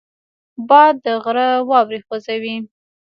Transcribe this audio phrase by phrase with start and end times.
[0.67, 2.55] باد د غره واورې خوځوي